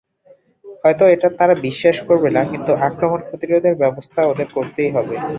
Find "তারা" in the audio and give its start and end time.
1.39-1.53